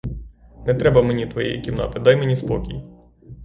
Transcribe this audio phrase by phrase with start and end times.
[0.65, 2.83] Не треба мені твоєї кімнати, дай мені спокій.